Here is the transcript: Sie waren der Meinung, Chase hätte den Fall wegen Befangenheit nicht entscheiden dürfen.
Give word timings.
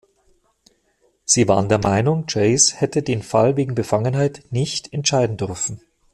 Sie 1.25 1.47
waren 1.47 1.69
der 1.69 1.77
Meinung, 1.77 2.25
Chase 2.25 2.75
hätte 2.75 3.03
den 3.03 3.21
Fall 3.21 3.55
wegen 3.55 3.75
Befangenheit 3.75 4.41
nicht 4.49 4.91
entscheiden 4.95 5.37
dürfen. 5.37 5.79